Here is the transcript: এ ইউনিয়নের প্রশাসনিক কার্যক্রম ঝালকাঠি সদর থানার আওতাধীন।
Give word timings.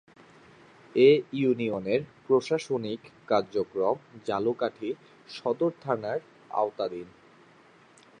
এ 0.95 1.09
ইউনিয়নের 1.33 2.01
প্রশাসনিক 2.27 3.01
কার্যক্রম 3.27 3.95
ঝালকাঠি 4.27 4.89
সদর 5.29 5.71
থানার 5.81 6.19
আওতাধীন। 6.53 7.07